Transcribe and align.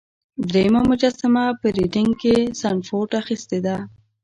دریمه 0.49 0.81
مجسمه 0.89 1.45
په 1.61 1.67
ریډینګ 1.77 2.11
کې 2.21 2.35
سنډفورډ 2.61 3.11
اخیستې 3.21 3.59
ده. 3.65 3.77